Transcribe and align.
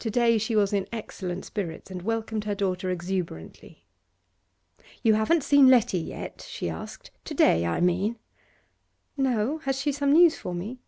To 0.00 0.10
day 0.10 0.38
she 0.38 0.56
was 0.56 0.72
in 0.72 0.88
excellent 0.90 1.44
spirits, 1.44 1.88
and 1.88 2.02
welcomed 2.02 2.42
her 2.46 2.54
daughter 2.56 2.90
exuberantly. 2.90 3.84
'You 5.04 5.14
haven't 5.14 5.44
seen 5.44 5.68
Letty 5.68 6.00
yet?' 6.00 6.44
she 6.50 6.68
asked. 6.68 7.12
'To 7.24 7.34
day, 7.34 7.64
I 7.64 7.80
mean.' 7.80 8.18
'No. 9.16 9.58
Has 9.58 9.80
she 9.80 9.92
some 9.92 10.12
news 10.14 10.36
for 10.36 10.52
me? 10.52 10.80